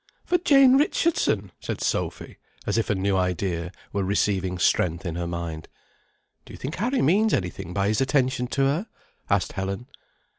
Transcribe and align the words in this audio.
"For 0.25 0.39
Jane 0.39 0.79
Richardson!" 0.79 1.51
said 1.59 1.79
Sophy, 1.79 2.39
as 2.65 2.79
if 2.79 2.89
a 2.89 2.95
new 2.95 3.15
idea 3.15 3.71
were 3.93 4.03
receiving 4.03 4.57
strength 4.57 5.05
in 5.05 5.13
her 5.13 5.27
mind. 5.27 5.67
"Do 6.43 6.53
you 6.53 6.57
think 6.57 6.73
Harry 6.77 7.03
means 7.03 7.35
any 7.35 7.51
thing 7.51 7.71
by 7.71 7.89
his 7.89 8.01
attention 8.01 8.47
to 8.47 8.61
her?" 8.63 8.87
asked 9.29 9.51
Helen. 9.51 9.85